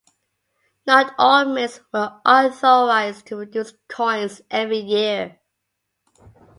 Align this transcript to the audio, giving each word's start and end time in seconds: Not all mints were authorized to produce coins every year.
Not 0.87 1.13
all 1.19 1.45
mints 1.45 1.79
were 1.93 2.19
authorized 2.25 3.27
to 3.27 3.35
produce 3.35 3.73
coins 3.87 4.41
every 4.49 4.79
year. 4.79 5.39